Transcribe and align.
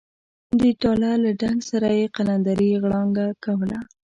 د 0.59 0.61
ډاله 0.81 1.09
له 1.23 1.31
ډنګ 1.41 1.59
سره 1.71 1.87
یې 1.99 2.05
قلندرې 2.15 2.69
غړانګه 2.83 3.27
کوله. 3.43 3.79